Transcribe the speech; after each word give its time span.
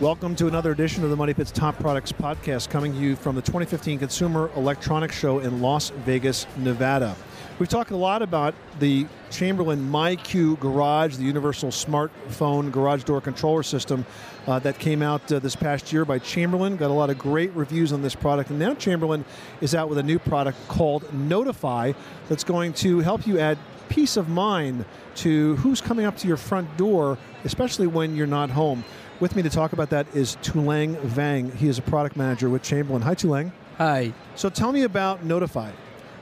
Welcome 0.00 0.36
to 0.36 0.46
another 0.46 0.70
edition 0.70 1.02
of 1.02 1.10
the 1.10 1.16
Money 1.16 1.34
Pits 1.34 1.50
Top 1.50 1.76
Products 1.80 2.12
Podcast, 2.12 2.70
coming 2.70 2.92
to 2.92 2.98
you 3.00 3.16
from 3.16 3.34
the 3.34 3.42
2015 3.42 3.98
Consumer 3.98 4.48
Electronics 4.54 5.16
Show 5.16 5.40
in 5.40 5.60
Las 5.60 5.90
Vegas, 5.90 6.46
Nevada. 6.56 7.16
We've 7.58 7.68
talked 7.68 7.90
a 7.90 7.96
lot 7.96 8.22
about 8.22 8.54
the 8.78 9.08
Chamberlain 9.32 9.90
MyQ 9.90 10.60
Garage, 10.60 11.16
the 11.16 11.24
universal 11.24 11.70
smartphone 11.70 12.70
garage 12.70 13.02
door 13.02 13.20
controller 13.20 13.64
system 13.64 14.06
uh, 14.46 14.60
that 14.60 14.78
came 14.78 15.02
out 15.02 15.32
uh, 15.32 15.40
this 15.40 15.56
past 15.56 15.92
year 15.92 16.04
by 16.04 16.20
Chamberlain. 16.20 16.76
Got 16.76 16.92
a 16.92 16.94
lot 16.94 17.10
of 17.10 17.18
great 17.18 17.50
reviews 17.54 17.92
on 17.92 18.00
this 18.00 18.14
product. 18.14 18.50
And 18.50 18.60
now 18.60 18.74
Chamberlain 18.74 19.24
is 19.60 19.74
out 19.74 19.88
with 19.88 19.98
a 19.98 20.04
new 20.04 20.20
product 20.20 20.58
called 20.68 21.02
Notifi 21.10 21.96
that's 22.28 22.44
going 22.44 22.72
to 22.74 23.00
help 23.00 23.26
you 23.26 23.40
add 23.40 23.58
peace 23.88 24.16
of 24.16 24.28
mind 24.28 24.84
to 25.16 25.56
who's 25.56 25.80
coming 25.80 26.06
up 26.06 26.16
to 26.18 26.28
your 26.28 26.36
front 26.36 26.76
door, 26.76 27.18
especially 27.42 27.88
when 27.88 28.14
you're 28.14 28.28
not 28.28 28.50
home. 28.50 28.84
With 29.20 29.34
me 29.34 29.42
to 29.42 29.50
talk 29.50 29.72
about 29.72 29.90
that 29.90 30.06
is 30.14 30.36
Tulang 30.42 30.96
Vang. 31.00 31.50
He 31.50 31.66
is 31.66 31.76
a 31.76 31.82
product 31.82 32.16
manager 32.16 32.48
with 32.48 32.62
Chamberlain. 32.62 33.02
Hi, 33.02 33.16
Tulang. 33.16 33.50
Hi. 33.76 34.12
So 34.36 34.48
tell 34.48 34.70
me 34.70 34.84
about 34.84 35.26
Notifi. 35.26 35.72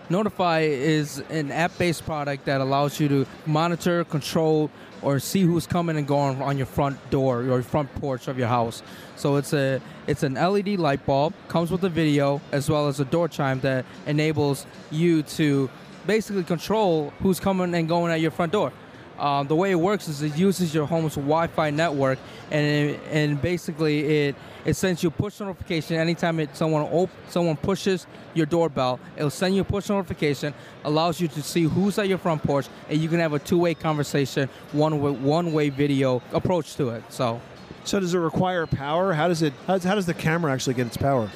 Notifi 0.08 0.66
is 0.66 1.18
an 1.28 1.52
app-based 1.52 2.06
product 2.06 2.46
that 2.46 2.62
allows 2.62 2.98
you 2.98 3.08
to 3.08 3.26
monitor, 3.44 4.04
control, 4.04 4.70
or 5.02 5.18
see 5.18 5.42
who's 5.42 5.66
coming 5.66 5.98
and 5.98 6.06
going 6.06 6.40
on 6.40 6.56
your 6.56 6.64
front 6.64 7.10
door 7.10 7.42
or 7.42 7.62
front 7.62 7.94
porch 7.96 8.28
of 8.28 8.38
your 8.38 8.48
house. 8.48 8.82
So 9.16 9.36
it's 9.36 9.52
a 9.52 9.82
it's 10.06 10.22
an 10.22 10.34
LED 10.34 10.78
light 10.78 11.04
bulb, 11.04 11.34
comes 11.48 11.70
with 11.70 11.84
a 11.84 11.90
video 11.90 12.40
as 12.50 12.70
well 12.70 12.88
as 12.88 12.98
a 12.98 13.04
door 13.04 13.28
chime 13.28 13.60
that 13.60 13.84
enables 14.06 14.64
you 14.90 15.22
to 15.22 15.68
basically 16.06 16.44
control 16.44 17.12
who's 17.20 17.40
coming 17.40 17.74
and 17.74 17.86
going 17.88 18.10
at 18.10 18.22
your 18.22 18.30
front 18.30 18.52
door. 18.52 18.72
Um, 19.18 19.46
the 19.46 19.56
way 19.56 19.70
it 19.70 19.76
works 19.76 20.08
is 20.08 20.22
it 20.22 20.36
uses 20.36 20.74
your 20.74 20.86
home's 20.86 21.14
Wi-Fi 21.14 21.70
network, 21.70 22.18
and 22.50 22.66
it, 22.66 23.00
and 23.10 23.40
basically 23.40 24.26
it 24.26 24.34
it 24.64 24.74
sends 24.74 25.02
you 25.02 25.08
a 25.08 25.12
push 25.12 25.40
notification 25.40 25.96
anytime 25.96 26.38
it 26.40 26.54
someone 26.54 26.82
op- 26.82 27.10
someone 27.28 27.56
pushes 27.56 28.06
your 28.34 28.46
doorbell. 28.46 29.00
It'll 29.16 29.30
send 29.30 29.54
you 29.54 29.62
a 29.62 29.64
push 29.64 29.88
notification, 29.88 30.52
allows 30.84 31.20
you 31.20 31.28
to 31.28 31.42
see 31.42 31.62
who's 31.62 31.98
at 31.98 32.08
your 32.08 32.18
front 32.18 32.42
porch, 32.42 32.66
and 32.90 33.00
you 33.00 33.08
can 33.08 33.20
have 33.20 33.32
a 33.32 33.38
two-way 33.38 33.74
conversation, 33.74 34.48
one 34.72 35.00
way, 35.00 35.10
one-way 35.10 35.70
video 35.70 36.22
approach 36.32 36.76
to 36.76 36.90
it. 36.90 37.04
So. 37.08 37.40
So 37.84 38.00
does 38.00 38.14
it 38.14 38.18
require 38.18 38.66
power? 38.66 39.12
How 39.12 39.28
does 39.28 39.42
it? 39.42 39.52
How 39.68 39.74
does, 39.74 39.84
how 39.84 39.94
does 39.94 40.06
the 40.06 40.14
camera 40.14 40.52
actually 40.52 40.74
get 40.74 40.88
its 40.88 40.96
power? 40.96 41.30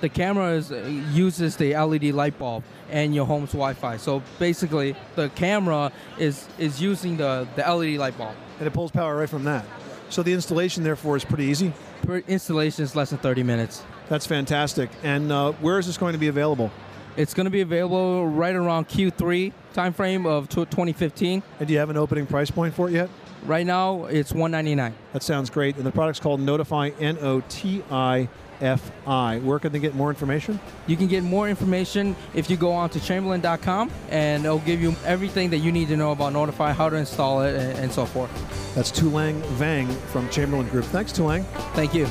The 0.00 0.08
camera 0.08 0.52
is, 0.52 0.70
uh, 0.70 0.76
uses 1.12 1.56
the 1.56 1.74
LED 1.74 2.14
light 2.14 2.38
bulb 2.38 2.62
and 2.90 3.14
your 3.14 3.26
home's 3.26 3.50
Wi-Fi. 3.50 3.96
So 3.96 4.22
basically, 4.38 4.94
the 5.16 5.28
camera 5.30 5.92
is 6.18 6.46
is 6.58 6.80
using 6.80 7.16
the, 7.16 7.46
the 7.56 7.62
LED 7.62 7.98
light 7.98 8.16
bulb. 8.16 8.34
And 8.58 8.66
it 8.66 8.72
pulls 8.72 8.90
power 8.90 9.16
right 9.16 9.28
from 9.28 9.44
that. 9.44 9.64
So 10.10 10.22
the 10.22 10.32
installation, 10.32 10.84
therefore, 10.84 11.16
is 11.16 11.24
pretty 11.24 11.44
easy. 11.44 11.72
Per 12.02 12.18
installation 12.28 12.84
is 12.84 12.96
less 12.96 13.10
than 13.10 13.18
30 13.18 13.42
minutes. 13.42 13.82
That's 14.08 14.26
fantastic. 14.26 14.90
And 15.02 15.30
uh, 15.30 15.52
where 15.52 15.78
is 15.78 15.86
this 15.86 15.98
going 15.98 16.14
to 16.14 16.18
be 16.18 16.28
available? 16.28 16.70
It's 17.18 17.34
going 17.34 17.46
to 17.46 17.50
be 17.50 17.62
available 17.62 18.28
right 18.28 18.54
around 18.54 18.88
Q3 18.88 19.52
timeframe 19.74 20.24
of 20.24 20.48
2015. 20.48 21.42
And 21.58 21.66
do 21.66 21.74
you 21.74 21.80
have 21.80 21.90
an 21.90 21.96
opening 21.96 22.26
price 22.26 22.48
point 22.48 22.74
for 22.74 22.88
it 22.88 22.92
yet? 22.92 23.10
Right 23.44 23.66
now, 23.66 24.04
it's 24.04 24.32
199 24.32 24.94
That 25.12 25.24
sounds 25.24 25.50
great. 25.50 25.76
And 25.76 25.84
the 25.84 25.90
product's 25.90 26.20
called 26.20 26.40
Notifi, 26.40 26.94
N 27.00 27.18
O 27.20 27.42
T 27.48 27.82
I 27.90 28.28
F 28.60 28.92
I. 29.04 29.40
Where 29.40 29.58
can 29.58 29.72
they 29.72 29.80
get 29.80 29.96
more 29.96 30.10
information? 30.10 30.60
You 30.86 30.96
can 30.96 31.08
get 31.08 31.24
more 31.24 31.48
information 31.48 32.14
if 32.34 32.48
you 32.48 32.56
go 32.56 32.70
on 32.70 32.88
to 32.90 33.00
chamberlain.com 33.00 33.90
and 34.10 34.44
it'll 34.44 34.58
give 34.60 34.80
you 34.80 34.94
everything 35.04 35.50
that 35.50 35.58
you 35.58 35.72
need 35.72 35.88
to 35.88 35.96
know 35.96 36.12
about 36.12 36.32
Notifi, 36.32 36.72
how 36.72 36.88
to 36.88 36.94
install 36.94 37.42
it, 37.42 37.56
and, 37.56 37.78
and 37.80 37.92
so 37.92 38.06
forth. 38.06 38.30
That's 38.76 38.92
Tulang 38.92 39.44
Vang 39.56 39.88
from 40.12 40.28
Chamberlain 40.30 40.68
Group. 40.68 40.84
Thanks, 40.84 41.12
Tulang. 41.12 41.44
Thank 41.74 41.94
you. 41.94 42.06